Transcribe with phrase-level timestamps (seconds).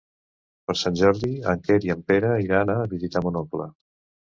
[0.71, 3.71] Per Sant Jordi en Quer i en Pere iran a visitar mon oncle.